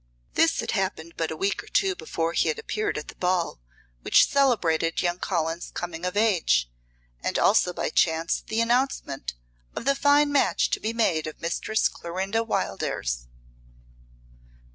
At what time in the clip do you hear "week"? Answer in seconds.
1.37-1.63